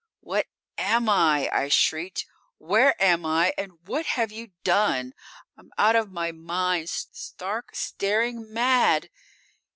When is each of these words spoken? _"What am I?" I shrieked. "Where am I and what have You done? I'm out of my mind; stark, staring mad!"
_"What 0.25 0.45
am 0.79 1.07
I?" 1.07 1.47
I 1.53 1.67
shrieked. 1.67 2.25
"Where 2.57 2.99
am 2.99 3.23
I 3.23 3.53
and 3.55 3.73
what 3.85 4.07
have 4.07 4.31
You 4.31 4.49
done? 4.63 5.13
I'm 5.55 5.71
out 5.77 5.95
of 5.95 6.11
my 6.11 6.31
mind; 6.31 6.89
stark, 6.89 7.75
staring 7.75 8.51
mad!" 8.51 9.11